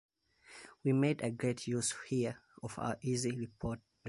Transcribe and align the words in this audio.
We've 0.83 0.95
made 0.95 1.37
great 1.37 1.67
use 1.67 1.93
here 2.07 2.39
of 2.63 2.79
our 2.79 2.97
easy 3.03 3.39
rapport. 3.39 3.77